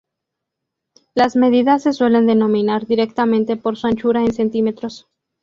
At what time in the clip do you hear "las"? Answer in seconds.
1.13-1.35